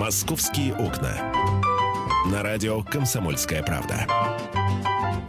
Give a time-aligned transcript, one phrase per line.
[0.00, 1.12] «Московские окна».
[2.32, 4.06] На радио «Комсомольская правда».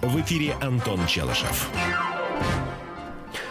[0.02, 1.70] В эфире Антон Челышев.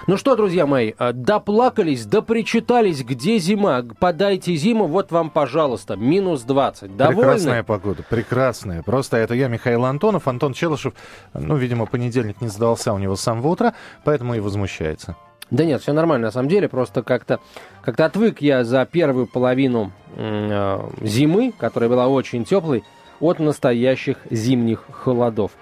[0.06, 3.84] Ну что, друзья мои, э, доплакались, допричитались, где зима?
[3.98, 6.96] Подайте зиму, вот вам, пожалуйста, минус 20.
[6.96, 7.20] Довольны?
[7.20, 8.82] Прекрасная погода, прекрасная.
[8.82, 10.26] Просто это я, Михаил Антонов.
[10.26, 10.94] Антон Челышев,
[11.34, 13.74] ну, видимо, понедельник не сдался у него с самого утра,
[14.04, 15.16] поэтому и возмущается.
[15.50, 17.40] Да нет, все нормально, на самом деле, просто как-то
[17.82, 22.84] как отвык я за первую половину э, зимы, которая была очень теплой,
[23.20, 25.52] от настоящих зимних холодов.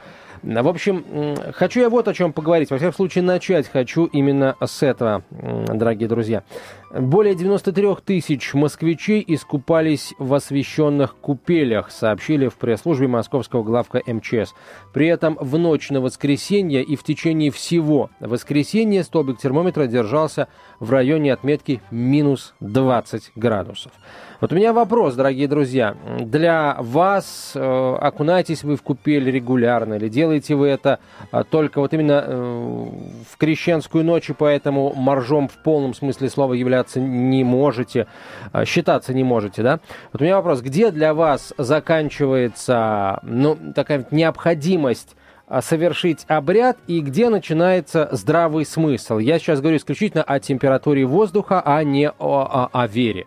[0.43, 1.05] В общем,
[1.53, 2.71] хочу я вот о чем поговорить.
[2.71, 6.45] Во всяком случае, начать хочу именно с этого, дорогие друзья.
[6.91, 14.55] Более 93 тысяч москвичей искупались в освещенных купелях, сообщили в пресс-службе московского главка МЧС.
[14.95, 20.49] При этом в ночь на воскресенье и в течение всего воскресенья столбик термометра держался
[20.81, 23.93] в районе отметки минус 20 градусов.
[24.41, 25.97] Вот у меня вопрос, дорогие друзья.
[26.21, 31.01] Для вас э, окунаетесь вы в купель регулярно или делаете вы это
[31.33, 32.87] э, только вот именно э,
[33.29, 38.07] в крещенскую ночь и поэтому моржом в полном смысле слова являться не можете,
[38.53, 39.81] э, считаться не можете, да?
[40.13, 40.61] Вот у меня вопрос.
[40.61, 45.17] Где для вас заканчивается ну, такая необходимость
[45.49, 49.19] э, совершить обряд и где начинается здравый смысл.
[49.19, 53.27] Я сейчас говорю исключительно о температуре воздуха, а не о, о, о вере.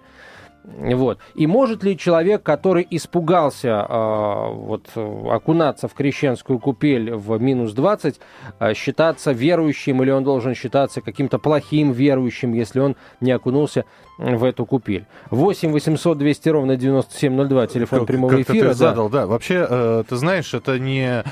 [0.63, 1.19] Вот.
[1.33, 8.19] И может ли человек, который испугался э, вот, окунаться в крещенскую купель в минус 20,
[8.59, 13.85] э, считаться верующим, или он должен считаться каким-то плохим верующим, если он не окунулся
[14.17, 15.07] в эту купель?
[15.31, 18.69] 8 800 200 ровно 9702, телефон как, прямого как эфира.
[18.69, 19.25] Ты задал, да.
[19.25, 21.23] Вообще, э, ты знаешь, это не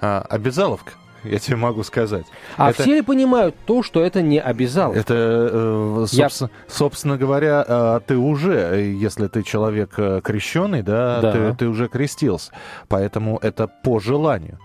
[0.00, 0.92] э, обязаловка
[1.24, 2.26] я тебе могу сказать.
[2.56, 2.82] А это...
[2.82, 5.00] все ли понимают то, что это не обязаловка?
[5.00, 6.74] Это, э, собственно, я...
[6.74, 11.32] собственно говоря, э, ты уже, если ты человек э, крещенный, да, да.
[11.32, 12.52] Ты, ты уже крестился.
[12.88, 14.58] Поэтому это по желанию.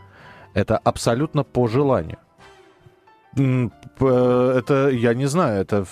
[0.54, 2.18] Это абсолютно по желанию.
[3.36, 5.86] Это, я не знаю, это...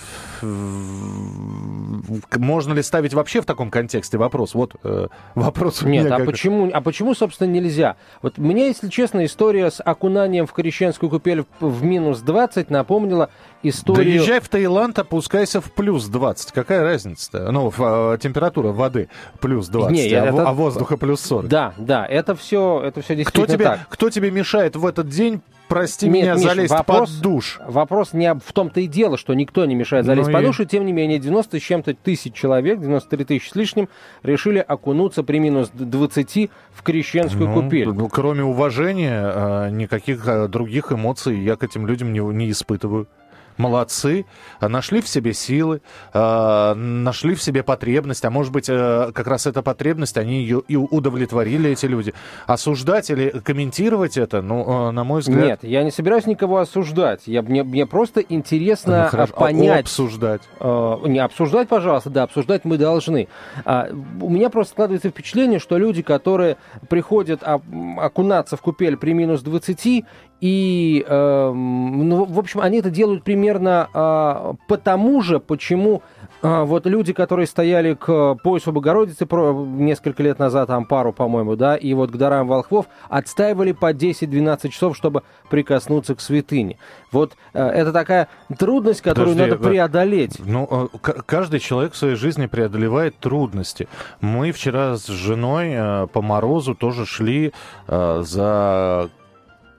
[2.36, 4.54] Можно ли ставить вообще в таком контексте вопрос?
[4.54, 6.26] Вот э, вопрос у Нет, а, как...
[6.26, 7.96] почему, а почему, собственно, нельзя?
[8.20, 13.30] Вот мне, если честно, история с окунанием в крещенскую купель в минус 20 напомнила
[13.62, 14.04] историю...
[14.04, 16.52] Да езжай в Таиланд, опускайся в плюс 20.
[16.52, 17.50] Какая разница-то?
[17.50, 19.08] Ну, а, температура воды
[19.40, 20.48] плюс 20, Не, а, это...
[20.48, 21.48] а воздуха плюс 40.
[21.48, 23.80] Да, да, это все, это все действительно кто тебе, так.
[23.88, 25.42] Кто тебе мешает в этот день
[25.72, 27.58] прости Нет, меня, Миш, залезть вопрос, под душ.
[27.66, 30.46] Вопрос не в том-то и дело, что никто не мешает залезть ну под и...
[30.46, 33.88] душ, и тем не менее 90 с чем-то тысяч человек, 93 тысячи с лишним,
[34.22, 37.88] решили окунуться при минус 20 в крещенскую ну, купель.
[37.88, 43.08] Ну, кроме уважения, а, никаких а, других эмоций я к этим людям не, не испытываю
[43.56, 44.26] молодцы,
[44.60, 45.82] нашли в себе силы,
[46.12, 50.62] э, нашли в себе потребность, а может быть, э, как раз эта потребность, они ее
[50.68, 52.14] и удовлетворили, эти люди.
[52.46, 55.44] Осуждать или комментировать это, ну, э, на мой взгляд...
[55.44, 57.22] Нет, я не собираюсь никого осуждать.
[57.26, 59.76] Я, мне, мне просто интересно ну, понять...
[59.76, 60.42] А обсуждать.
[60.60, 63.28] Э, не обсуждать, пожалуйста, да, обсуждать мы должны.
[63.64, 63.88] А,
[64.20, 66.56] у меня просто складывается впечатление, что люди, которые
[66.88, 70.04] приходят окунаться в купель при минус 20
[70.42, 76.02] и, э, ну, в общем, они это делают примерно э, потому же, почему
[76.42, 81.76] э, вот люди, которые стояли к поясу Богородицы про, несколько лет назад, Ампару, по-моему, да,
[81.76, 86.76] и вот к дарам волхвов, отстаивали по 10-12 часов, чтобы прикоснуться к святыне.
[87.12, 88.26] Вот э, это такая
[88.58, 90.40] трудность, которую Подожди, надо преодолеть.
[90.44, 93.86] Ну, э, каждый человек в своей жизни преодолевает трудности.
[94.20, 97.52] Мы вчера с женой э, по морозу тоже шли
[97.86, 99.08] э, за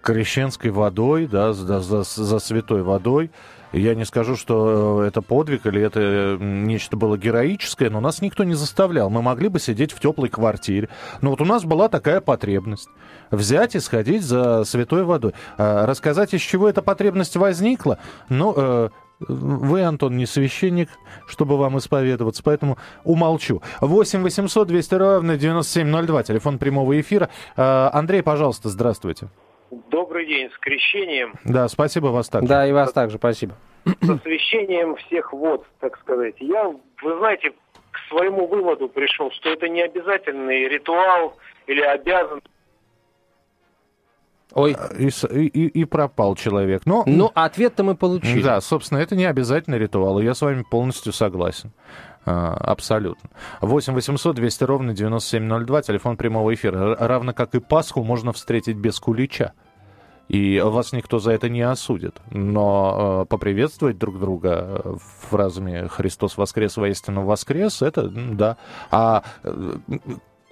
[0.03, 3.31] крещенской водой, да, за, за, за святой водой.
[3.71, 8.43] Я не скажу, что э, это подвиг или это нечто было героическое, но нас никто
[8.43, 9.09] не заставлял.
[9.09, 10.89] Мы могли бы сидеть в теплой квартире.
[11.21, 12.87] Но вот у нас была такая потребность.
[13.31, 15.33] Взять и сходить за святой водой.
[15.57, 17.97] А рассказать, из чего эта потребность возникла?
[18.29, 18.89] Ну, э,
[19.19, 20.89] вы, Антон, не священник,
[21.25, 23.63] чтобы вам исповедоваться, поэтому умолчу.
[23.81, 27.29] 8 800 200 ровно 9702, телефон прямого эфира.
[27.56, 29.29] Э, Андрей, пожалуйста, здравствуйте.
[29.89, 31.33] Добрый день, с крещением.
[31.43, 32.47] Да, спасибо вас также.
[32.47, 33.55] Да, и вас также, спасибо.
[33.85, 36.35] С освящением всех вод, так сказать.
[36.39, 36.67] Я,
[37.01, 37.51] вы знаете,
[37.91, 41.37] к своему выводу пришел, что это не обязательный ритуал
[41.67, 42.41] или обязан
[44.53, 44.75] Ой.
[44.99, 46.83] И, и, и пропал человек.
[46.85, 48.41] Но, ну, ответ-то мы получили.
[48.41, 51.71] Да, собственно, это не обязательный ритуал, и я с вами полностью согласен.
[52.25, 53.29] А, абсолютно.
[53.61, 56.95] 8 800 200 ровно 9702, телефон прямого эфира.
[56.95, 59.53] Равно как и Пасху можно встретить без кулича.
[60.29, 62.21] И вас никто за это не осудит.
[62.31, 64.97] Но э, поприветствовать друг друга
[65.29, 68.57] фразами «Христос воскрес, воистину воскрес»— это да.
[68.89, 69.75] А э,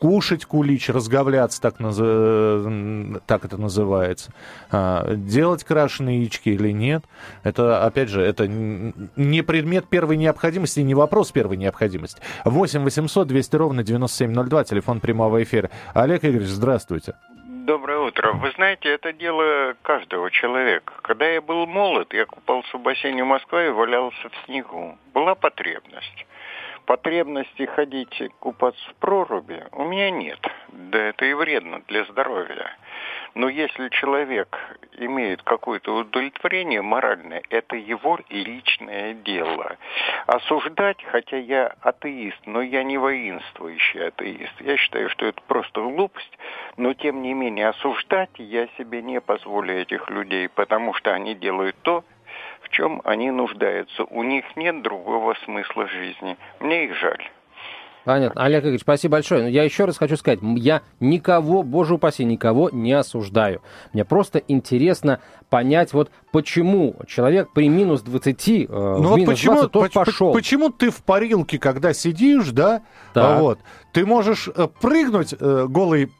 [0.01, 1.95] кушать кулич, разговляться, так, наз...
[3.27, 4.33] так это называется,
[4.71, 7.05] а, делать крашеные яички или нет,
[7.43, 12.19] это, опять же, это не предмет первой необходимости, не вопрос первой необходимости.
[12.45, 15.69] 8 800 200 ровно 9702, телефон прямого эфира.
[15.93, 17.13] Олег Игоревич, здравствуйте.
[17.71, 18.33] Доброе утро.
[18.33, 20.91] Вы знаете, это дело каждого человека.
[21.03, 24.97] Когда я был молод, я купался в бассейне Москвы и валялся в снегу.
[25.13, 26.25] Была потребность
[26.85, 30.39] потребности ходить купаться в проруби у меня нет.
[30.67, 32.75] Да это и вредно для здоровья.
[33.33, 34.57] Но если человек
[35.05, 39.77] имеет какое-то удовлетворение моральное, это его личное дело.
[40.27, 44.53] Осуждать, хотя я атеист, но я не воинствующий атеист.
[44.61, 46.37] Я считаю, что это просто глупость,
[46.77, 51.75] но тем не менее осуждать я себе не позволю этих людей, потому что они делают
[51.81, 52.03] то,
[52.61, 54.03] в чем они нуждаются.
[54.05, 56.37] У них нет другого смысла жизни.
[56.59, 57.29] Мне их жаль.
[58.03, 58.43] Понятно.
[58.43, 59.43] Олег Игоревич, спасибо большое.
[59.43, 63.61] Но я еще раз хочу сказать, я никого, боже упаси, никого не осуждаю.
[63.93, 65.19] Мне просто интересно
[65.49, 70.33] понять, вот почему человек при минус 20, э, ну вот минус почему, 20 тот пошел.
[70.33, 72.81] Почему ты в парилке, когда сидишь, да,
[73.13, 73.39] так.
[73.39, 73.59] вот,
[73.91, 76.11] ты можешь э, прыгнуть э, голый,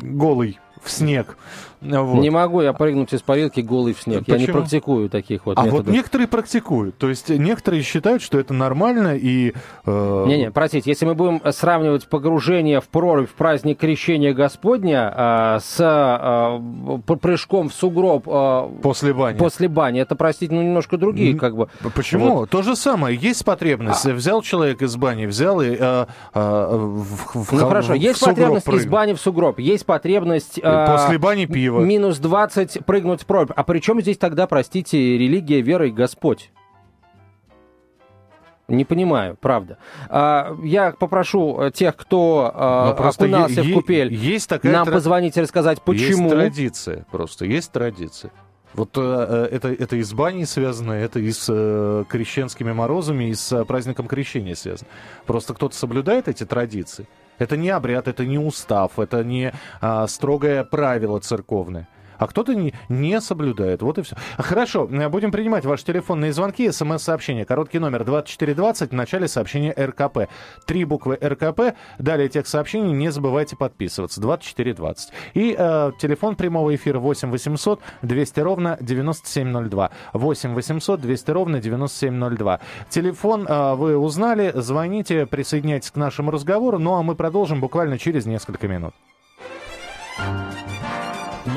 [0.00, 1.36] голый в снег.
[1.84, 2.20] Вот.
[2.20, 4.20] Не могу я прыгнуть из парилки голый в снег.
[4.20, 4.38] Почему?
[4.38, 5.86] Я не практикую таких вот А методов.
[5.86, 6.96] вот некоторые практикуют.
[6.98, 9.52] То есть некоторые считают, что это нормально и...
[9.84, 10.24] Э...
[10.26, 15.76] Не-не, простите, если мы будем сравнивать погружение в прорубь в праздник Крещения Господня э, с
[15.80, 18.26] э, прыжком в сугроб...
[18.26, 19.38] Э, после бани.
[19.38, 20.00] После бани.
[20.00, 21.68] Это, простите, ну немножко другие как бы...
[21.94, 22.34] Почему?
[22.34, 22.50] Вот.
[22.50, 23.16] То же самое.
[23.16, 24.06] Есть потребность.
[24.06, 24.12] А...
[24.12, 25.76] Взял человек из бани, взял и...
[25.78, 28.84] Э, э, в, в, ну хорошо, в есть потребность прыгнул.
[28.84, 29.58] из бани в сугроб.
[29.58, 30.58] Есть потребность...
[30.62, 31.46] Э, после бани
[31.78, 31.86] пива.
[31.86, 33.50] Минус 20 прыгнуть в прорубь.
[33.54, 36.50] А при чем здесь тогда, простите, религия, вера и Господь?
[38.66, 39.76] Не понимаю, правда.
[40.08, 44.94] А, я попрошу тех, кто а, окунался в купель, есть такая нам тра...
[44.94, 46.24] позвонить и рассказать, почему.
[46.24, 48.32] Есть традиция, просто есть традиция.
[48.74, 53.34] Вот э, это, это и с баней связано, это и с э, крещенскими морозами, и
[53.34, 54.90] с э, праздником крещения связано.
[55.26, 57.06] Просто кто-то соблюдает эти традиции.
[57.38, 61.88] Это не обряд, это не устав, это не а, строгое правило церковное
[62.18, 63.82] а кто-то не, не соблюдает.
[63.82, 64.16] Вот и все.
[64.38, 67.44] Хорошо, будем принимать ваши телефонные звонки, смс-сообщения.
[67.44, 70.28] Короткий номер 2420, в начале сообщения РКП.
[70.66, 74.20] Три буквы РКП, далее тех сообщений не забывайте подписываться.
[74.20, 75.12] 2420.
[75.34, 79.90] И э, телефон прямого эфира 8 800 200 ровно 9702.
[80.12, 82.60] 8 800 200 ровно 9702.
[82.88, 88.26] Телефон э, вы узнали, звоните, присоединяйтесь к нашему разговору, ну а мы продолжим буквально через
[88.26, 88.94] несколько минут.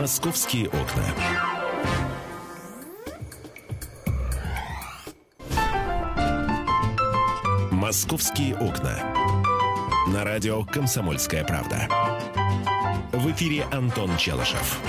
[0.08, 1.04] «Московские окна».
[7.72, 8.96] «Московские окна».
[10.14, 11.90] На радио «Комсомольская правда».
[13.12, 14.80] В эфире Антон Челышев.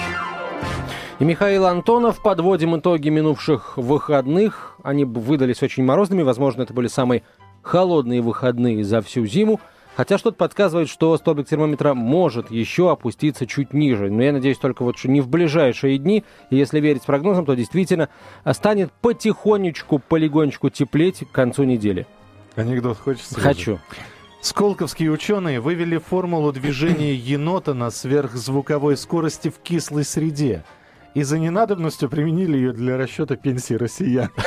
[1.19, 2.23] И Михаил Антонов.
[2.23, 4.76] Подводим итоги минувших выходных.
[4.85, 6.23] Они выдались очень морозными.
[6.23, 7.25] Возможно, это были самые
[7.62, 9.61] холодные выходные за всю зиму.
[9.99, 14.09] Хотя что-то подсказывает, что столбик термометра может еще опуститься чуть ниже.
[14.09, 16.23] Но я надеюсь только вот, что не в ближайшие дни.
[16.50, 18.09] И если верить прогнозам, то действительно
[18.53, 22.06] станет потихонечку, полигонечку теплеть к концу недели.
[22.55, 23.41] Анекдот хочется?
[23.41, 23.81] Хочу.
[24.41, 30.62] Сколковские ученые вывели формулу движения енота на сверхзвуковой скорости в кислой среде
[31.15, 34.31] и за ненадобностью применили ее для расчета пенсии россиян.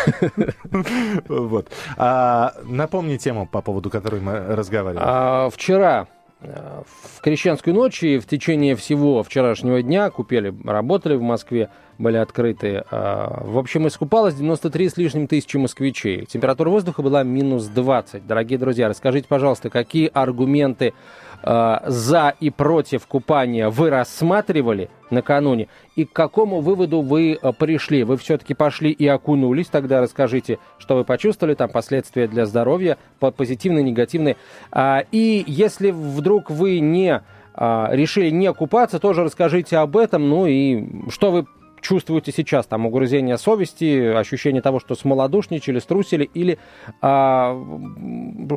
[1.27, 1.69] Вот.
[1.97, 5.03] А, напомни тему, по поводу которой мы разговаривали.
[5.05, 6.07] А, вчера
[6.41, 6.81] э,
[7.15, 12.83] в крещенскую ночь и в течение всего вчерашнего дня купели, работали в Москве, были открыты.
[12.91, 16.25] А, в общем, искупалось 93 с лишним тысячи москвичей.
[16.25, 18.25] Температура воздуха была минус 20.
[18.25, 20.93] Дорогие друзья, расскажите, пожалуйста, какие аргументы
[21.43, 28.03] Э, за и против купания вы рассматривали накануне, и к какому выводу вы э, пришли?
[28.03, 33.83] Вы все-таки пошли и окунулись, тогда расскажите, что вы почувствовали, там последствия для здоровья, позитивные,
[33.83, 34.37] негативные.
[34.71, 37.21] А, и если вдруг вы не
[37.53, 41.45] а, решили не купаться, тоже расскажите об этом, ну и что вы
[41.81, 42.65] чувствуете сейчас?
[42.67, 46.57] Там угрызение совести, ощущение того, что смолодушничали, струсили, или
[47.01, 47.57] а,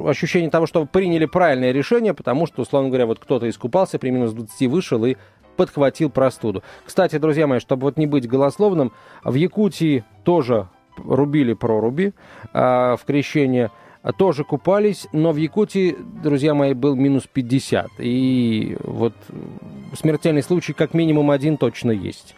[0.07, 4.33] ощущение того, что приняли правильное решение, потому что, условно говоря, вот кто-то искупался, при минус
[4.33, 5.16] 20 вышел и
[5.57, 6.62] подхватил простуду.
[6.85, 8.93] Кстати, друзья мои, чтобы вот не быть голословным,
[9.25, 12.12] в Якутии тоже рубили проруби
[12.52, 13.71] а, в крещение,
[14.19, 17.88] тоже купались, но в Якутии, друзья мои, был минус 50.
[17.99, 19.14] И вот
[19.95, 22.35] смертельный случай как минимум один точно есть.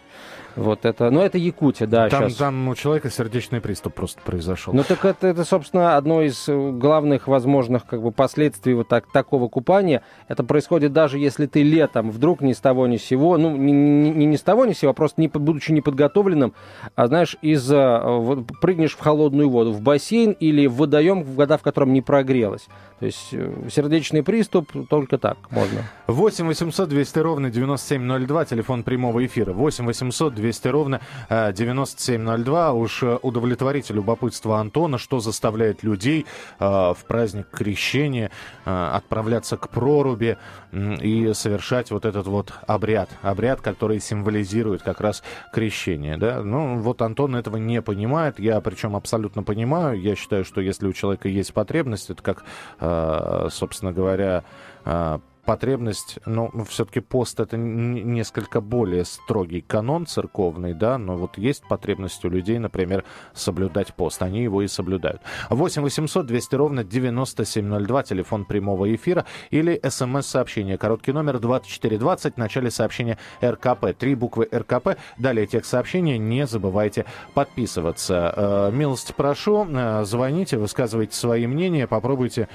[0.57, 2.09] Вот это, ну это Якутия, да.
[2.09, 2.37] Там, сейчас.
[2.37, 4.73] там у человека сердечный приступ просто произошел.
[4.73, 9.05] Ну так это, это, собственно, одно из э, главных возможных как бы, последствий вот так,
[9.11, 10.01] такого купания.
[10.27, 13.71] Это происходит даже если ты летом вдруг ни с того ни с сего, ну не,
[13.71, 16.53] не, не с того ни с сего, а просто не, будучи неподготовленным,
[16.95, 21.61] а знаешь, из вот, прыгнешь в холодную воду, в бассейн или в водоем, вода в
[21.61, 22.67] котором не прогрелась.
[22.99, 25.83] То есть э, сердечный приступ только так можно.
[26.07, 29.53] 8 800 200 ровно 9702, телефон прямого эфира.
[29.53, 32.67] 8 800 200 ровно 9702.
[32.67, 36.25] Э, Уж э, удовлетворите любопытство Антона, что заставляет людей
[36.59, 38.31] в праздник крещения
[38.65, 40.37] отправляться к проруби
[40.73, 43.09] и совершать вот этот вот обряд.
[43.21, 45.23] Обряд, который символизирует как раз
[45.53, 46.17] крещение.
[46.17, 46.41] Да?
[46.43, 48.39] Ну, вот Антон этого не понимает.
[48.39, 49.99] Я причем абсолютно понимаю.
[49.99, 52.43] Я считаю, что если у человека есть потребность, это как
[52.79, 54.43] Э, собственно говоря,
[54.85, 61.63] э, потребность, ну, все-таки пост это несколько более строгий канон церковный, да, но вот есть
[61.69, 65.21] потребность у людей, например, соблюдать пост, они его и соблюдают.
[65.49, 72.69] 8 800 200 ровно 9702, телефон прямого эфира или смс-сообщение, короткий номер 2420, в начале
[72.69, 78.33] сообщения РКП, три буквы РКП, далее текст сообщения, не забывайте подписываться.
[78.35, 82.49] Э, милость прошу, э, звоните, высказывайте свои мнения, попробуйте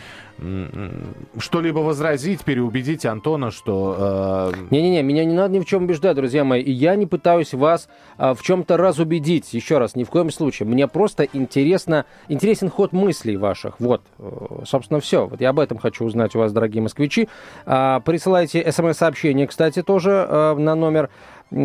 [1.38, 4.50] что-либо возразить, переубедить Антона, что...
[4.54, 5.02] Э, Не-не-не, э...
[5.02, 6.62] меня не надо ни в чем убеждать, друзья мои.
[6.62, 9.52] И я не пытаюсь вас э, в чем-то разубедить.
[9.54, 10.68] Еще раз, ни в коем случае.
[10.68, 13.80] Мне просто интересно, интересен ход мыслей ваших.
[13.80, 15.26] Вот, э, собственно, все.
[15.26, 17.28] Вот я об этом хочу узнать у вас, дорогие москвичи.
[17.66, 21.10] Э, присылайте смс-сообщение, кстати, тоже э, на номер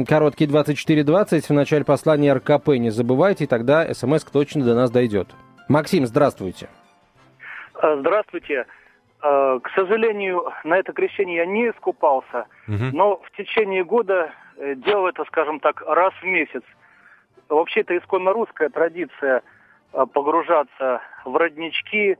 [0.07, 2.69] короткий 2420 в начале послания РКП.
[2.69, 5.29] Не забывайте, и тогда смс точно до нас дойдет.
[5.67, 6.69] Максим, здравствуйте.
[7.81, 8.65] Э, здравствуйте.
[9.23, 12.85] Э, к сожалению, на это крещение я не искупался, угу.
[12.93, 16.63] но в течение года э, делал это, скажем так, раз в месяц.
[17.49, 19.41] Вообще это исконно русская традиция
[19.91, 22.17] погружаться в роднички,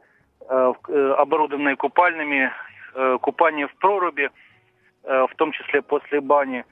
[0.48, 2.50] оборудованные купальными,
[3.20, 4.32] купание в проруби,
[5.04, 6.64] в том числе после бани.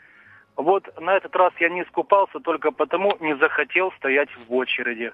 [0.55, 5.11] Вот на этот раз я не искупался только потому, не захотел стоять в очереди.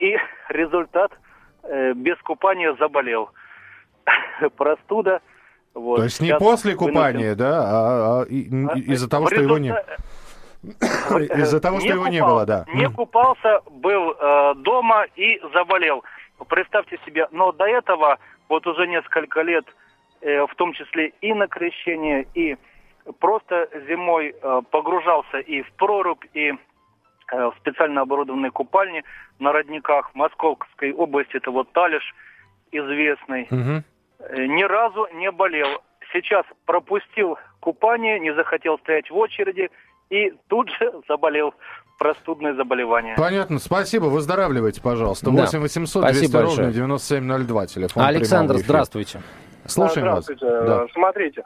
[0.00, 0.18] И
[0.50, 1.12] результат–
[1.62, 3.30] э, без купания заболел.
[4.56, 5.20] Простуда.
[5.74, 5.96] Вот.
[5.96, 7.38] То есть не после купания, выносим...
[7.38, 9.70] да, а, а, а из-за того, что его не...
[10.62, 12.64] Из-за того, что его не было, да.
[12.72, 16.04] Не купался, был э, дома и заболел.
[16.48, 18.18] Представьте себе, но до этого
[18.48, 19.64] вот уже несколько лет,
[20.20, 22.56] э, в том числе и на крещение, и
[23.18, 26.52] просто зимой э, погружался и в прорубь, и
[27.32, 29.04] Э, в специально оборудованной купальне
[29.38, 31.36] на родниках в Московской области.
[31.36, 32.14] Это вот Талиш
[32.72, 33.48] известный.
[33.50, 33.84] Угу.
[34.30, 35.82] Ни разу не болел.
[36.12, 39.70] Сейчас пропустил купание, не захотел стоять в очереди
[40.10, 41.54] и тут же заболел
[41.98, 43.14] простудное заболевание.
[43.16, 45.26] Понятно, спасибо, выздоравливайте, пожалуйста.
[45.26, 45.42] Да.
[45.42, 49.20] 8 800 200 ровно 9702, телефон Александр, здравствуйте.
[49.66, 50.44] Слушаем здравствуйте.
[50.44, 50.66] вас.
[50.66, 50.86] Да.
[50.92, 51.42] Смотрите,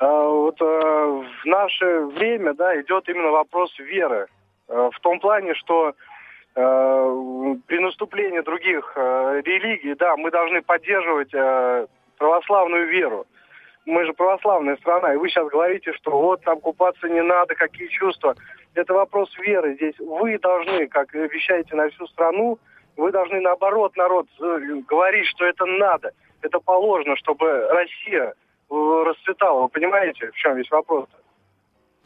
[0.00, 4.26] э, вот в наше время да, идет именно вопрос веры.
[4.72, 11.32] Э, в том плане, что э, при наступлении других э, религий, да, мы должны поддерживать
[12.22, 13.26] православную веру.
[13.84, 17.88] Мы же православная страна, и вы сейчас говорите, что вот там купаться не надо, какие
[17.88, 18.36] чувства.
[18.74, 19.74] Это вопрос веры.
[19.74, 22.58] Здесь вы должны, как вещаете на всю страну,
[22.96, 26.12] вы должны наоборот народ говорить, что это надо.
[26.42, 28.34] Это положено, чтобы Россия
[28.70, 29.62] расцветала.
[29.62, 31.16] Вы понимаете, в чем весь вопрос-то?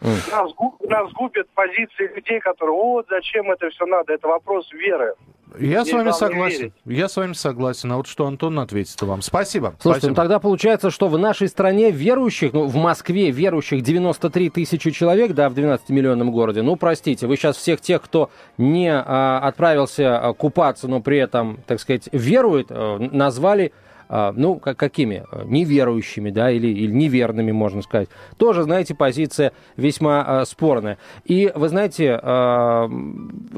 [0.01, 0.31] Mm.
[0.31, 0.53] Нас,
[0.89, 5.15] нас губят позиции людей, которые, вот зачем это все надо, это вопрос веры.
[5.59, 6.59] Я с вами согласен.
[6.59, 6.73] Верить.
[6.85, 7.93] Я с вами согласен.
[7.93, 9.23] А вот что Антон ответит вам.
[9.23, 9.75] Спасибо.
[9.81, 10.11] Слушайте, ну Спасибо.
[10.11, 15.33] ну тогда получается, что в нашей стране верующих, ну, в Москве верующих 93 тысячи человек,
[15.33, 16.63] да, в 12-миллионном городе.
[16.63, 21.59] Ну, простите, вы сейчас всех тех, кто не а, отправился а, купаться, но при этом,
[21.67, 23.73] так сказать, верует, а, назвали
[24.09, 25.25] ну, как, какими?
[25.45, 28.09] Неверующими, да, или, или неверными, можно сказать.
[28.37, 30.99] Тоже, знаете, позиция весьма а, спорная.
[31.25, 32.89] И, вы знаете, а,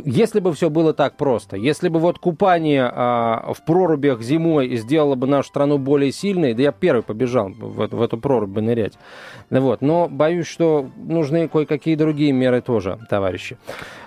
[0.05, 5.27] если бы все было так просто, если бы вот купание в прорубях зимой сделало бы
[5.27, 8.95] нашу страну более сильной, да я первый побежал в, эту прорубь бы нырять.
[9.51, 9.81] Вот.
[9.81, 13.59] Но боюсь, что нужны кое-какие другие меры тоже, товарищи.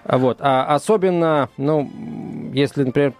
[0.05, 0.37] Вот.
[0.39, 1.89] А особенно, ну,
[2.53, 3.13] если, например,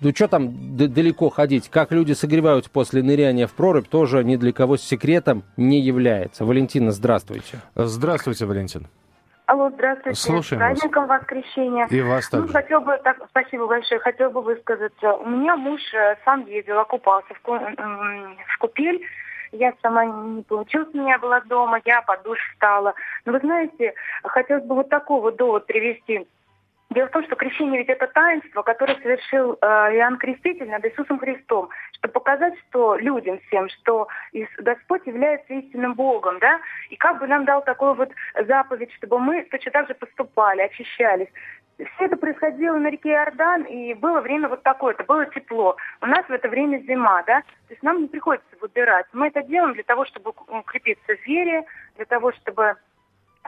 [0.00, 1.68] ну что там далеко ходить?
[1.68, 6.44] Как люди согреваются после ныряния в прорубь, тоже ни для кого секретом не является.
[6.44, 7.58] Валентина, здравствуйте.
[7.74, 8.86] Здравствуйте, Валентин.
[9.48, 10.20] Алло, здравствуйте.
[10.20, 11.20] Слушаем С праздником вас.
[11.22, 11.86] воскресенья.
[11.86, 12.52] И вас ну, также.
[12.52, 15.14] Ну, хотел бы, так, спасибо большое, хотел бы высказаться.
[15.14, 19.00] У меня муж э, сам ездил, окупался в, в купель,
[19.52, 22.92] Я сама не получилось, у меня была дома, я под душ встала.
[23.24, 26.26] Но вы знаете, хотелось бы вот такой вот довод привести.
[26.90, 31.18] Дело в том, что крещение ведь это таинство, которое совершил э, Иоанн Креститель над Иисусом
[31.18, 34.08] Христом, чтобы показать, что людям всем, что
[34.56, 38.10] Господь является истинным Богом, да, и как бы нам дал такую вот
[38.46, 41.28] заповедь, чтобы мы точно так же поступали, очищались.
[41.76, 45.76] Все это происходило на реке Иордан, и было время вот такое, это было тепло.
[46.00, 49.04] У нас в это время зима, да, то есть нам не приходится выбирать.
[49.12, 51.66] Мы это делаем для того, чтобы укрепиться в вере,
[51.96, 52.76] для того, чтобы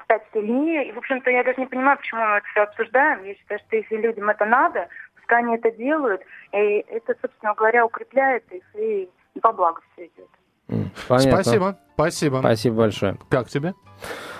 [0.04, 0.88] стать сильнее.
[0.88, 3.25] И, в общем-то, я даже не понимаю, почему мы это все обсуждаем.
[3.25, 7.87] Я считаю, что если людям это надо, пускай они это делают, и это, собственно говоря,
[7.87, 9.09] укрепляет их, и
[9.40, 10.28] по благу все идет.
[11.09, 11.42] Понятно.
[11.42, 12.38] Спасибо, спасибо.
[12.40, 13.16] Спасибо большое.
[13.28, 13.75] Как тебе?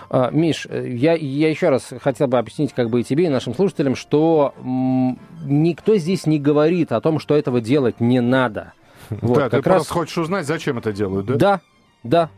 [0.09, 3.55] А, Миш, я, я еще раз хотел бы объяснить как бы и тебе, и нашим
[3.55, 4.55] слушателям, что
[5.45, 8.73] никто здесь не говорит о том, что этого делать не надо.
[9.11, 9.65] Вот, да, ты раз...
[9.65, 11.35] просто хочешь узнать, зачем это делают, да?
[11.35, 11.61] Да,
[12.05, 12.31] да.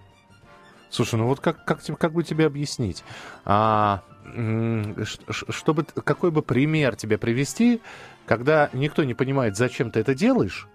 [0.93, 3.03] Слушай, ну вот как, как, как бы тебе объяснить?
[3.47, 4.03] А,
[5.29, 7.81] чтобы, какой бы пример тебе привести,
[8.27, 10.69] когда никто не понимает, зачем ты это делаешь,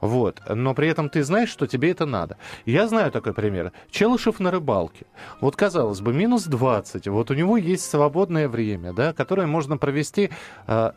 [0.00, 0.40] вот.
[0.48, 2.36] Но при этом ты знаешь, что тебе это надо.
[2.64, 3.72] Я знаю такой пример.
[3.90, 5.06] Челышев на рыбалке.
[5.40, 7.08] Вот, казалось бы, минус 20.
[7.08, 10.30] Вот у него есть свободное время, да, которое можно провести,
[10.66, 10.90] э,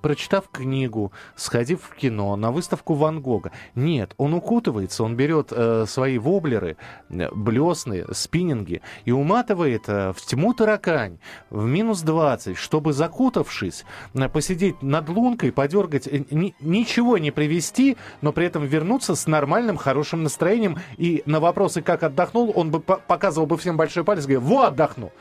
[0.00, 3.52] прочитав книгу, сходив в кино, на выставку Ван Гога.
[3.74, 6.76] Нет, он укутывается, он берет э, свои воблеры,
[7.08, 11.18] блесны, спиннинги и уматывает э, в тьму таракань
[11.50, 13.84] в минус 20, чтобы, закутавшись,
[14.14, 19.26] э, посидеть над лункой, подергать, э, ни, ничего не привести, но при этом вернуться с
[19.26, 20.78] нормальным, хорошим настроением.
[20.96, 25.12] И на вопросы, как отдохнул, он бы показывал бы всем большой палец, говорил, во, отдохну.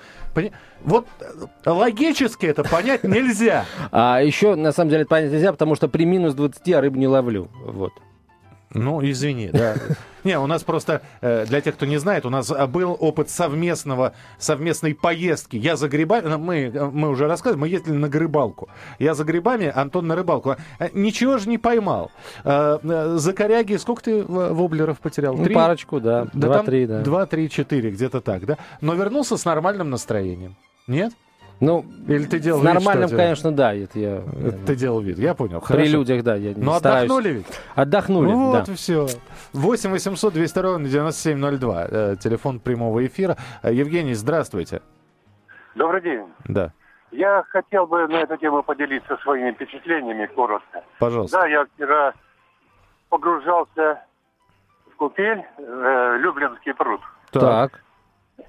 [0.83, 3.65] Вот э, логически это понять нельзя.
[3.91, 7.07] А еще, на самом деле, понять нельзя, потому что при минус 20 я рыбу не
[7.07, 7.49] ловлю.
[7.65, 7.93] Вот.
[8.73, 9.75] Ну, извини, да.
[10.23, 13.29] Не, у нас просто, э, для тех, кто не знает, у нас э, был опыт
[13.29, 15.57] совместного, совместной поездки.
[15.57, 18.69] Я за грибами, ну, мы, э, мы уже рассказывали, мы ездили на грибалку.
[18.99, 20.55] Я за грибами, Антон на рыбалку.
[20.93, 22.11] Ничего же не поймал.
[22.43, 25.35] За коряги сколько ты воблеров потерял?
[25.35, 25.55] Ну, Три?
[25.55, 26.27] парочку, да.
[26.33, 27.01] Два-три, да.
[27.01, 28.57] Два, три, четыре, где-то так, да?
[28.79, 30.55] Но вернулся с нормальным настроением.
[30.87, 31.13] Нет?
[31.61, 33.71] Ну, Или ты делал нормальным, вид, конечно, да.
[33.73, 35.61] Это я, это ты делал вид, я понял.
[35.61, 35.83] Хорошо.
[35.83, 36.35] При людях, да.
[36.35, 37.03] Я Но стараюсь.
[37.05, 37.45] отдохнули ведь?
[37.75, 38.73] Отдохнули, ну, Вот да.
[38.73, 39.07] все.
[39.53, 41.85] 8 800 200 ровно 9702.
[41.87, 43.37] Э, телефон прямого эфира.
[43.61, 44.81] Э, Евгений, здравствуйте.
[45.75, 46.25] Добрый день.
[46.45, 46.73] Да.
[47.11, 50.83] Я хотел бы на эту тему поделиться своими впечатлениями коротко.
[50.97, 51.41] Пожалуйста.
[51.41, 52.13] Да, я вчера
[53.09, 54.01] погружался
[54.91, 57.01] в купель э, Люблинский пруд.
[57.31, 57.83] Так.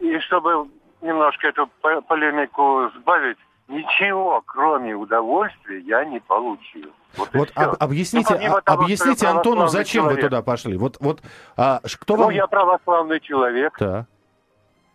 [0.00, 0.68] И чтобы
[1.02, 1.68] немножко эту
[2.08, 3.38] полемику сбавить,
[3.68, 6.90] ничего, кроме удовольствия, я не получил.
[7.16, 10.22] Вот, вот об, объясните, ну, того, объясните Антону, зачем человек.
[10.22, 10.76] вы туда пошли?
[10.76, 11.20] Вот, вот,
[11.56, 12.32] а, кто ну, вам...
[12.32, 13.76] я православный человек.
[13.78, 14.06] Да.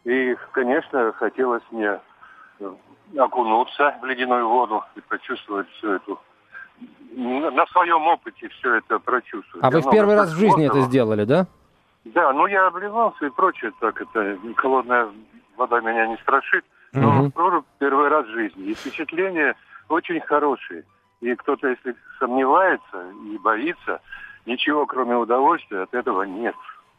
[0.04, 2.00] И, конечно, хотелось мне
[2.60, 2.74] э,
[3.18, 6.20] окунуться в ледяную воду и почувствовать всю эту
[7.16, 9.64] на своем опыте все это прочувствовать.
[9.64, 11.48] А вы в первый раз в жизни это сделали, да?
[12.06, 15.10] Да, ну я обливался и прочее, так это холодная
[15.58, 16.64] вода меня не страшит.
[16.94, 17.32] Но угу.
[17.32, 18.66] прорубь первый раз в жизни.
[18.68, 19.56] И впечатления
[19.90, 20.86] очень хорошие.
[21.20, 24.00] И кто-то, если сомневается и боится,
[24.46, 26.56] ничего кроме удовольствия от этого нет.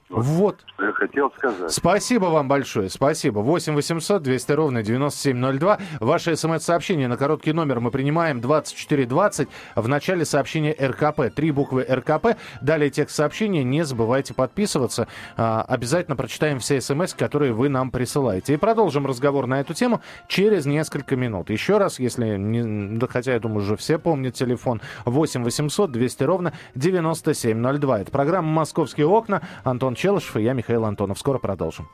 [0.08, 0.60] Вот.
[0.74, 1.70] Что я хотел сказать.
[1.70, 2.88] Спасибо вам большое.
[2.88, 3.40] Спасибо.
[3.40, 5.78] 8 800 200 ровно 9702.
[6.00, 9.48] Ваше смс-сообщение на короткий номер мы принимаем 2420.
[9.76, 11.34] В начале сообщения РКП.
[11.34, 12.38] Три буквы РКП.
[12.62, 13.64] Далее текст сообщения.
[13.64, 15.08] Не забывайте подписываться.
[15.36, 18.54] А, обязательно прочитаем все смс, которые вы нам присылаете.
[18.54, 21.50] И продолжим разговор на эту тему через несколько минут.
[21.50, 22.98] Еще раз, если не...
[22.98, 24.80] Да, хотя я думаю, уже все помнят телефон.
[25.04, 28.00] 8 800 200 ровно 9702.
[28.00, 29.42] Это программа «Московские окна».
[29.64, 31.18] Антон Челышев и я, Михаил Антонов.
[31.18, 31.88] Скоро продолжим.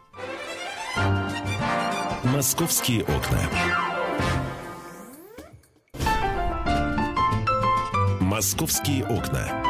[2.23, 3.41] «Московские окна».
[8.21, 9.63] «Московские окна».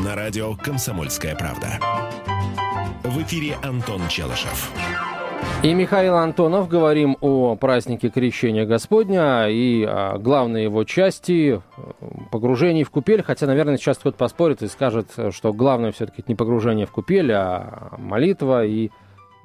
[0.00, 1.78] На радио «Комсомольская правда».
[3.04, 4.72] В эфире Антон Челышев.
[5.62, 6.68] И Михаил Антонов.
[6.68, 11.60] Говорим о празднике Крещения Господня и о главной его части–
[12.30, 13.22] погружении в купель.
[13.22, 17.96] Хотя, наверное, сейчас кто-то поспорит и скажет, что главное все-таки не погружение в купель, а
[17.98, 18.90] молитва и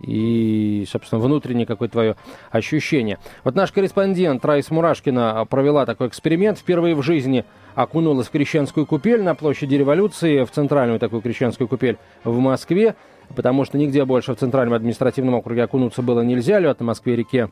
[0.01, 2.15] и, собственно, внутреннее какое-то твое
[2.49, 3.19] ощущение.
[3.43, 6.57] Вот наш корреспондент Раис Мурашкина провела такой эксперимент.
[6.57, 7.45] Впервые в жизни
[7.75, 12.95] окунулась в крещенскую купель на площади революции, в центральную такую крещенскую купель в Москве
[13.31, 17.49] потому что нигде больше в Центральном административном округе окунуться было нельзя, лед на Москве-реке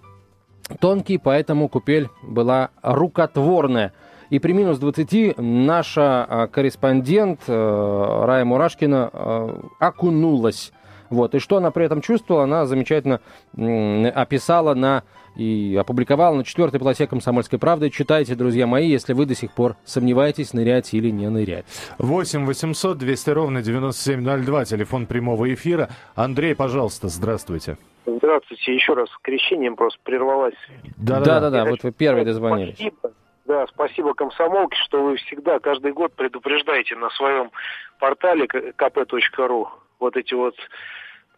[0.80, 3.94] тонкий, поэтому купель была рукотворная.
[4.30, 10.72] И при минус 20 наша а, корреспондент э, Рая Мурашкина э, окунулась
[11.10, 11.34] Вот.
[11.34, 13.22] И что она при этом чувствовала, она замечательно
[13.56, 15.04] описала на
[15.40, 17.90] и опубликовала на четвертой полосе «Комсомольской правды».
[17.90, 21.66] Читайте, друзья мои, если вы до сих пор сомневаетесь, нырять или не нырять.
[21.98, 25.90] 8 800 200 ровно 9702, телефон прямого эфира.
[26.16, 27.78] Андрей, пожалуйста, здравствуйте.
[28.06, 28.74] Здравствуйте.
[28.74, 30.56] Еще раз крещением просто прервалась.
[30.98, 32.76] Да-да-да, вот вы первый дозвонились.
[32.76, 33.14] Спасибо.
[33.46, 37.50] Да, спасибо комсомолке, что вы всегда, каждый год предупреждаете на своем
[37.98, 39.68] портале kp.ru
[40.00, 40.56] вот эти вот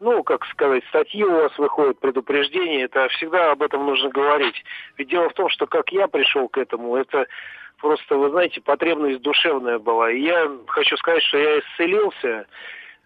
[0.02, 4.64] ну, как сказать, статьи у вас выходят, предупреждения, это всегда об этом нужно говорить.
[4.98, 7.28] Ведь дело в том, что как я пришел к этому, это
[7.78, 10.12] просто, вы знаете, потребность душевная была.
[10.12, 12.48] И я хочу сказать, что я исцелился,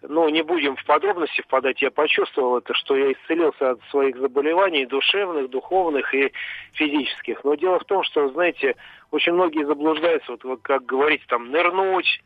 [0.02, 4.86] ну, не будем в подробности впадать, я почувствовал это, что я исцелился от своих заболеваний
[4.86, 6.32] душевных, духовных и
[6.72, 7.44] физических.
[7.44, 8.74] Но дело в том, что, знаете,
[9.10, 12.22] очень многие заблуждаются, вот как говорить, там, нырнуть,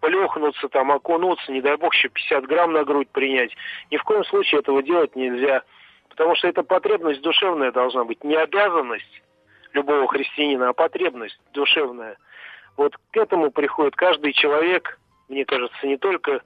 [0.00, 3.54] плюхнуться, там, окунуться, не дай бог еще 50 грамм на грудь принять.
[3.90, 5.62] Ни в коем случае этого делать нельзя.
[6.08, 9.22] Потому что это потребность душевная должна быть, не обязанность
[9.72, 12.16] любого христианина, а потребность душевная.
[12.76, 16.42] Вот к этому приходит каждый человек, мне кажется, не только,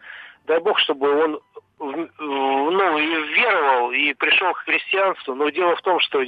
[0.47, 1.41] дай бог, чтобы он
[1.79, 6.23] ну, и веровал, и пришел к христианству, но дело в том, что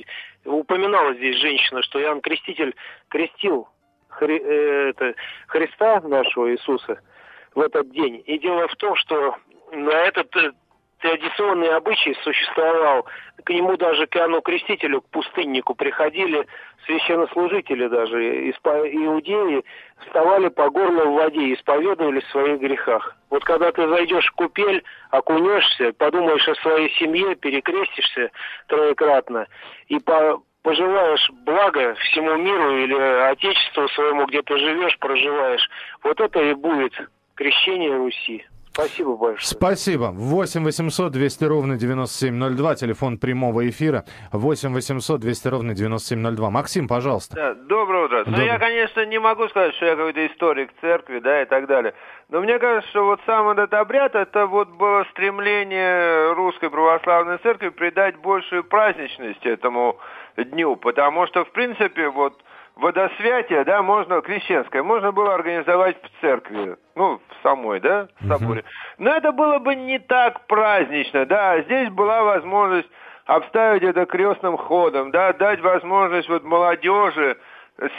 [0.45, 2.75] упоминала здесь женщина, что Иоанн Креститель
[3.09, 3.69] крестил
[4.09, 5.15] Хри, э, это,
[5.47, 7.01] Христа нашего Иисуса–
[7.55, 8.23] в этот день.
[8.27, 9.37] И дело в том, что
[9.73, 10.53] на этот э,
[11.01, 13.07] традиционный обычай существовал.
[13.45, 16.47] К нему даже к Иоанну Крестителю, к пустыннику приходили
[16.87, 19.64] священнослужители даже, иудеи,
[19.99, 23.17] вставали по горло в воде и исповедовались в своих грехах.
[23.31, 28.31] Вот когда ты зайдешь в купель, окунешься, подумаешь о своей семье, перекрестишься
[28.69, 29.47] троекратно
[29.88, 32.95] и по пожелаешь блага всему миру или
[33.31, 35.69] отечеству своему, где ты живешь, проживаешь,
[36.03, 36.95] вот это и будет
[37.35, 38.44] крещение Руси.
[38.75, 39.38] Спасибо большое.
[39.40, 40.11] Спасибо.
[40.12, 44.05] 8 800 200 ровно 9702, телефон прямого эфира.
[44.33, 46.51] 8 800 200 ровно 9702.
[46.51, 47.37] Максим, пожалуйста.
[47.37, 48.25] Да, доброе утро.
[48.25, 48.37] Доброе.
[48.37, 51.94] Ну, я, конечно, не могу сказать, что я какой-то историк церкви, да, и так далее.
[52.31, 57.68] Но мне кажется, что вот сам этот обряд, это вот было стремление русской православной церкви
[57.68, 59.99] придать большую праздничность этому
[60.37, 60.75] дню.
[60.75, 62.42] Потому что, в принципе, вот
[62.77, 68.65] водосвятие, да, можно, крещенское, можно было организовать в церкви, ну, в самой, да, в соборе.
[68.99, 72.89] Но это было бы не так празднично, да, здесь была возможность
[73.27, 77.37] обставить это крестным ходом, да, дать возможность вот молодежи,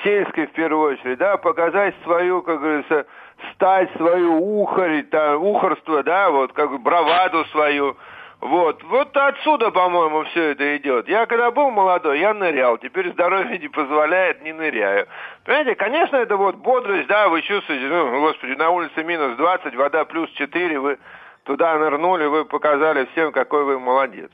[0.04, 3.06] сельской в первую очередь, да, показать свою, как говорится,
[3.54, 7.98] стать свою ухарь, там, ухарство, да, вот, как браваду свою,
[8.41, 11.08] вот, вот отсюда, по-моему, все это идет.
[11.08, 15.08] Я когда был молодой, я нырял, теперь здоровье не позволяет, не ныряю.
[15.45, 20.06] Понимаете, конечно, это вот бодрость, да, вы чувствуете, ну, господи, на улице минус 20, вода
[20.06, 21.00] плюс 4, вы
[21.43, 24.32] туда нырнули, вы показали всем, какой вы молодец.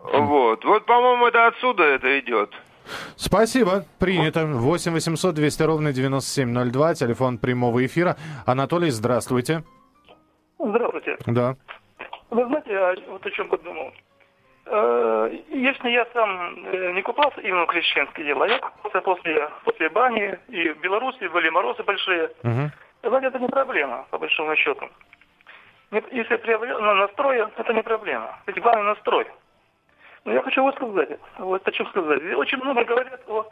[0.00, 2.52] Вот, вот, по-моему, это отсюда это идет.
[3.16, 4.44] Спасибо, принято.
[4.44, 8.16] 8 800 200 ровно 9702, телефон прямого эфира.
[8.44, 9.64] Анатолий, здравствуйте.
[10.58, 11.16] Здравствуйте.
[11.26, 11.56] Да.
[12.34, 13.92] Вы знаете, я вот о чем подумал.
[14.66, 19.88] Э, если я сам э, не купался именно в крещенские дела, я купался после, после
[19.88, 22.32] бани, и в Беларуси были морозы большие.
[22.42, 22.70] Угу.
[23.04, 24.88] Знаете, это не проблема, по большому счету.
[26.10, 28.36] Если приобрел настрой, это не проблема.
[28.48, 29.26] Ведь главный настрой.
[30.24, 32.20] Но я хочу вот сказать, вот о чем сказать.
[32.34, 33.46] Очень много говорят о,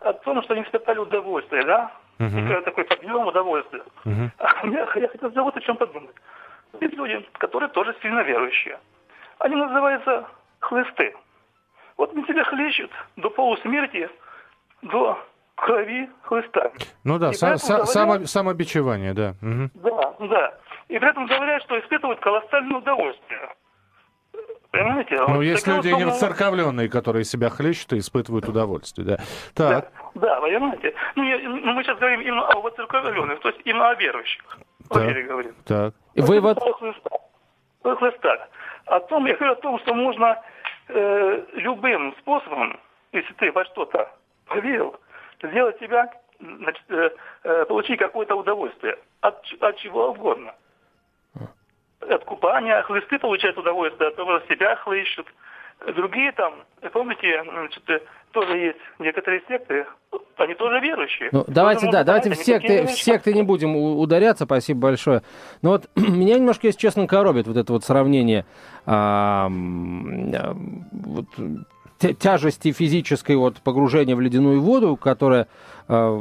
[0.00, 1.92] о том, что они испытали удовольствие, да?
[2.18, 2.62] Uh-huh.
[2.62, 3.82] Такой подъем удовольствия.
[4.38, 6.14] А я, я хотел вот о чем подумать.
[6.80, 8.78] Есть люди, которые тоже сильно верующие.
[9.38, 10.26] Они называются
[10.60, 11.14] хлысты.
[11.96, 14.08] Вот они тебя хлещут до полусмерти,
[14.82, 15.18] до
[15.54, 16.72] крови хлыста.
[17.04, 19.34] Ну да, са- са- говорят, само- самобичевание, да.
[19.42, 19.70] Угу.
[19.74, 20.54] Да, да.
[20.88, 23.48] И при этом говорят, что испытывают колоссальное удовольствие.
[24.70, 25.16] Понимаете?
[25.28, 29.16] Ну, вот есть люди не церковленные, которые себя хлещут и испытывают удовольствие, да.
[29.54, 29.92] Так.
[30.14, 30.94] Да, да понимаете?
[31.14, 34.42] Ну, я, ну, мы сейчас говорим именно о церковленных, то есть именно о верующих.
[34.88, 35.02] Так.
[35.66, 35.94] Так.
[36.16, 36.58] Вывод?
[37.82, 38.48] Хлыста.
[38.86, 40.40] О том, я говорю о том, что можно
[40.88, 42.78] э, любым способом,
[43.12, 44.10] если ты во что-то
[44.46, 44.98] поверил,
[45.42, 47.10] сделать себя, значит, э,
[47.44, 50.54] э, получить какое-то удовольствие от, от чего угодно
[52.08, 55.26] от купания, хлысты получают удовольствие от того, что себя хлыщут.
[55.94, 56.54] Другие там,
[56.92, 57.82] помните, значит,
[58.32, 59.86] тоже есть некоторые секты,
[60.36, 61.28] они тоже верующие.
[61.32, 65.22] Ну, давайте, да, давайте в секты, в секты не будем ударяться, спасибо большое.
[65.60, 68.44] Но вот меня немножко, если честно, коробит вот это вот сравнение
[68.86, 71.26] а, вот,
[72.18, 75.48] тяжести физической от погружения в ледяную воду, которое
[75.88, 76.16] а,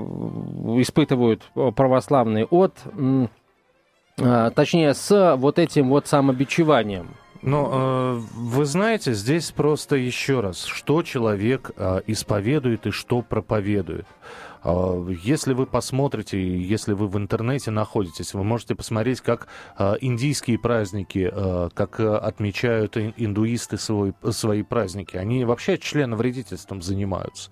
[0.79, 1.43] испытывают
[1.75, 2.73] православные, от
[4.19, 7.15] а, точнее, с вот этим вот самобичеванием.
[7.41, 14.05] Ну, э, вы знаете, здесь просто еще раз, что человек э, исповедует и что проповедует.
[14.63, 19.47] Э, если вы посмотрите, если вы в интернете находитесь, вы можете посмотреть, как
[19.77, 25.17] э, индийские праздники, э, как э, отмечают индуисты свой, свои праздники.
[25.17, 27.51] Они вообще членовредительством занимаются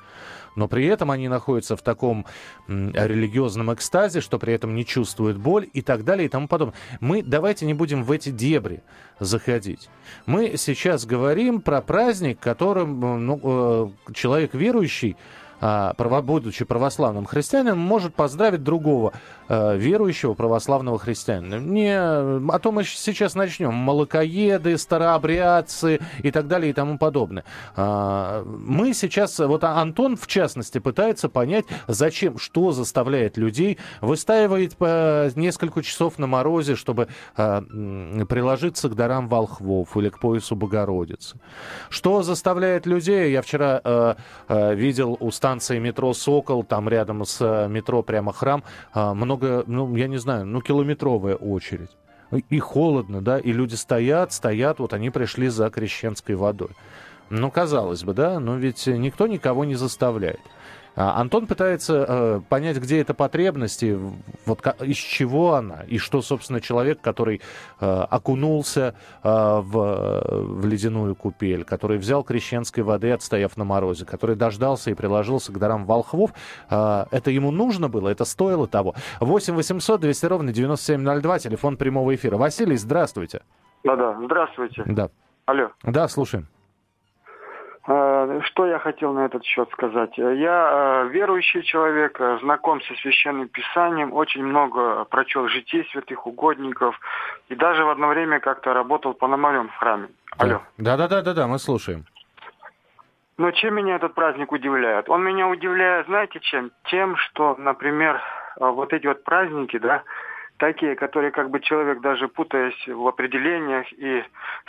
[0.56, 2.26] но при этом они находятся в таком
[2.68, 6.76] религиозном экстазе, что при этом не чувствуют боль и так далее и тому подобное.
[7.00, 8.84] Мы давайте не будем в эти дебри
[9.20, 9.90] заходить.
[10.26, 15.16] Мы сейчас говорим про праздник, которым ну, э, человек верующий
[15.62, 19.14] а, будучи православным христианином, может поздравить другого
[19.48, 21.60] а, верующего православного христианина.
[21.60, 23.74] Не, а то мы сейчас начнем.
[23.74, 27.44] Молокоеды, старообрядцы и так далее и тому подобное.
[27.76, 35.30] А, мы сейчас, вот Антон в частности, пытается понять, зачем, что заставляет людей выстаивать по
[35.36, 41.40] несколько часов на морозе, чтобы приложиться к дарам волхвов или к поясу Богородицы.
[41.90, 44.16] Что заставляет людей, я вчера
[44.48, 50.08] видел у метро «Сокол», там рядом с э, метро прямо храм, а, много, ну, я
[50.08, 51.92] не знаю, ну, километровая очередь.
[52.50, 56.70] И холодно, да, и люди стоят, стоят, вот они пришли за крещенской водой.
[57.30, 60.42] Ну, казалось бы, да, но ведь никто никого не заставляет.
[61.00, 63.98] А, Антон пытается э, понять, где эта потребность, и
[64.46, 67.40] вот из чего она, и что, собственно, человек, который
[67.80, 74.36] э, окунулся э, в, в ледяную купель, который взял крещенской воды, отстояв на морозе, который
[74.36, 76.32] дождался и приложился к дарам волхвов,
[76.70, 78.94] это ему нужно было, это стоило того.
[79.22, 82.36] 8 800 200 ровно 9702, телефон прямого эфира.
[82.36, 83.42] Василий, здравствуйте.
[83.86, 84.84] Да-да, здравствуйте.
[84.86, 85.10] Да.
[85.46, 85.70] Алло.
[85.84, 86.50] Да, слушаем.
[87.92, 90.16] Э, что я хотел на этот счет сказать?
[90.16, 97.00] Я э, верующий человек, э, знаком со священным писанием, очень много прочел житий святых угодников
[97.48, 100.08] и даже в одно время как-то работал пономарем в храме.
[100.38, 100.62] Алло.
[100.78, 102.06] Да-да-да-да, мы слушаем.
[103.40, 105.10] Но чем меня этот праздник удивляет?
[105.10, 106.72] Он меня удивляет, знаете чем?
[106.92, 108.22] Тем, что, например,
[108.60, 110.04] вот эти вот праздники, да,
[110.60, 114.24] такие, которые как бы человек даже путаясь в определениях и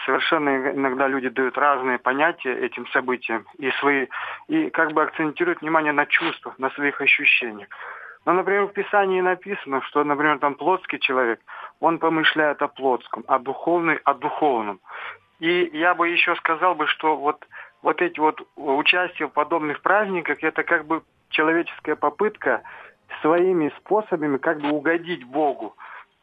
[0.06, 4.06] совершенно иногда люди дают разные понятия этим событиям и свои
[4.48, 7.68] и как бы акцентируют внимание на чувствах, на своих ощущениях.
[8.24, 11.40] Но, например, в Писании написано, что, например, там плотский человек,
[11.80, 14.80] он помышляет о плотском, а духовный о духовном.
[15.40, 17.46] И я бы еще сказал бы, что вот,
[17.82, 22.62] вот эти вот участие в подобных праздниках, это как бы человеческая попытка
[23.22, 25.76] своими способами как бы угодить Богу.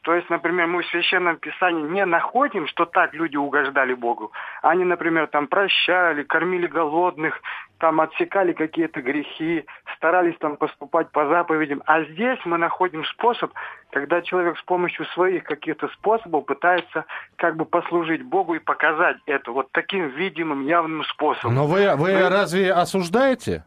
[0.07, 4.31] То есть, например, мы в Священном Писании не находим, что так люди угождали Богу.
[4.61, 7.41] Они, например, там прощали, кормили голодных,
[7.77, 9.65] там отсекали какие-то грехи,
[9.97, 11.83] старались там поступать по заповедям.
[11.85, 13.51] А здесь мы находим способ,
[13.91, 17.03] когда человек с помощью своих каких-то способов пытается
[17.35, 21.53] как бы послужить Богу и показать это вот таким видимым, явным способом.
[21.53, 22.29] Но вы, вы мы...
[22.29, 23.65] разве осуждаете?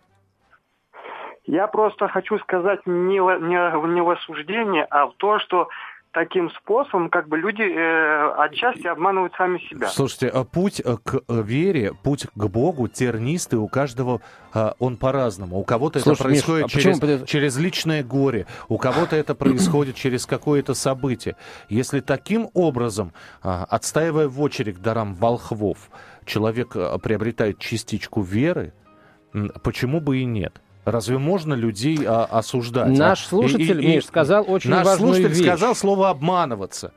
[1.44, 5.68] Я просто хочу сказать не, не, не в осуждение, а в то, что
[6.12, 9.88] таким способом как бы люди э, отчасти обманывают сами себя.
[9.88, 14.20] Слушайте, а путь э, к э, вере, путь к Богу тернистый, у каждого
[14.53, 15.59] э, он по-разному.
[15.59, 17.26] У кого-то это происходит Миш, а через, почему...
[17.26, 21.37] через личное горе, у кого-то это происходит через какое-то событие.
[21.68, 25.90] Если таким образом, э, отстаивая в очередь дарам волхвов,
[26.24, 28.72] человек э, приобретает частичку веры,
[29.62, 30.61] почему бы и нет?
[30.90, 32.96] Разве можно людей а, осуждать?
[32.96, 33.29] Наш а?
[33.29, 35.46] слушатель, и, и, Миш, сказал очень наш важную слушатель вещь.
[35.46, 36.92] сказал слово «обманываться».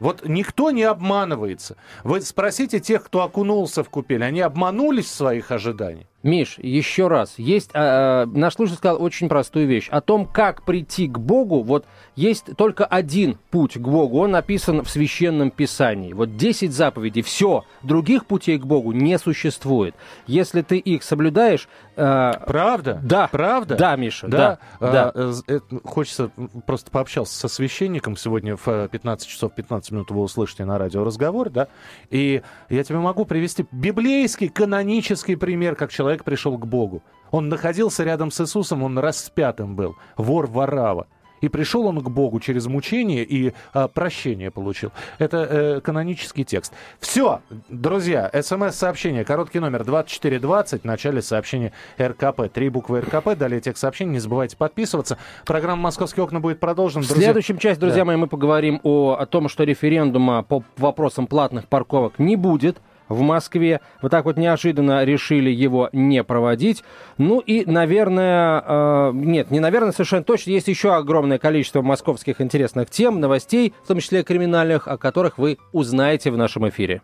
[0.00, 1.76] Вот никто не обманывается.
[2.04, 6.06] Вы спросите тех, кто окунулся в купель, они обманулись в своих ожиданиях?
[6.24, 9.88] Миш, еще раз, есть, а, наш слушатель сказал очень простую вещь.
[9.88, 14.82] О том, как прийти к Богу, вот есть только один путь к Богу, он написан
[14.82, 16.12] в Священном Писании.
[16.12, 19.94] Вот 10 заповедей, все, других путей к Богу не существует.
[20.26, 21.68] Если ты их соблюдаешь...
[21.94, 22.98] Э, правда?
[23.00, 23.28] Да.
[23.28, 23.76] Правда?
[23.76, 24.58] Да, Миша, да.
[24.80, 25.12] да, да.
[25.14, 26.32] А, э, хочется
[26.66, 31.50] просто пообщался со священником сегодня в 15 часов 15 минут вы услышите на радио разговор,
[31.50, 31.68] да,
[32.10, 37.02] и я тебе могу привести библейский, канонический пример, как человек человек пришел к Богу.
[37.30, 41.06] Он находился рядом с Иисусом, он распятым был, вор Варава.
[41.42, 44.90] И пришел он к Богу через мучение и а, прощение получил.
[45.18, 46.72] Это э, канонический текст.
[46.98, 52.50] Все, друзья, смс-сообщение, короткий номер 2420, в начале сообщения РКП.
[52.52, 54.12] Три буквы РКП, далее текст сообщения.
[54.12, 55.18] Не забывайте подписываться.
[55.44, 57.04] Программа «Московские окна» будет продолжена.
[57.04, 58.06] В следующем части, друзья да.
[58.06, 63.20] мои, мы поговорим о, о том, что референдума по вопросам платных парковок не будет в
[63.20, 63.80] Москве.
[64.02, 66.84] Вот так вот неожиданно решили его не проводить.
[67.16, 72.90] Ну и, наверное, э, нет, не наверное, совершенно точно, есть еще огромное количество московских интересных
[72.90, 77.02] тем, новостей, в том числе криминальных, о которых вы узнаете в нашем эфире.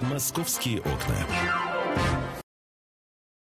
[0.00, 1.61] Московские окна.